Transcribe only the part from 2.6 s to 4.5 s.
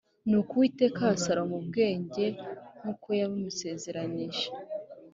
nk’uko yamusezeranije